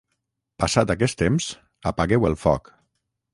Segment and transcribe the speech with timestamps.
[0.63, 1.51] passat aquest temps,
[1.93, 2.73] apagueu el foc